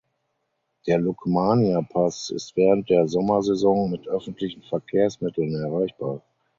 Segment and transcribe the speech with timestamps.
[0.87, 6.23] Der Lukmanierpass ist während der Sommersaison mit öffentlichen Verkehrsmitteln erreichbar.